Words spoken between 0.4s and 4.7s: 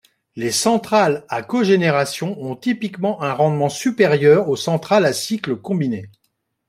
centrales à cogénération ont typiquement un rendement supérieur aux